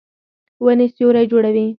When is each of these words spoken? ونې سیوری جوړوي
ونې 0.65 0.87
سیوری 0.95 1.23
جوړوي 1.31 1.65